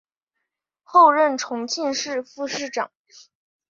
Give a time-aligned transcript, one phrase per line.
[0.81, 2.89] 后任重庆市副市长。